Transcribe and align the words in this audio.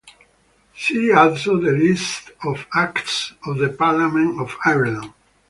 See 0.75 1.11
also 1.11 1.57
the 1.59 1.73
List 1.73 2.31
of 2.43 2.65
Acts 2.73 3.33
of 3.45 3.59
the 3.59 3.69
Parliament 3.69 4.39
of 4.41 4.57
Ireland. 4.65 5.13